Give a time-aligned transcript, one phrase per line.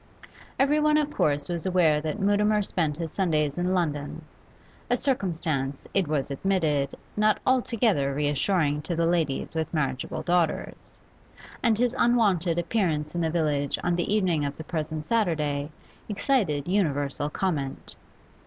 [0.57, 4.23] Everyone of course was aware that Mutimer spent his Sundays in London
[4.89, 10.99] (a circumstance, it was admitted, not altogether reassuring to the ladies with marriageable daughters),
[11.61, 15.69] and his unwonted appearance in the village on the evening of the present Saturday
[16.09, 17.95] excited universal comment.